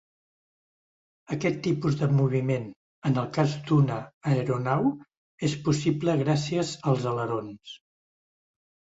[1.33, 2.63] Aquest tipus de moviment
[3.09, 3.97] en el cas d'una
[4.31, 4.87] aeronau
[5.49, 7.75] és possible gràcies als alerons.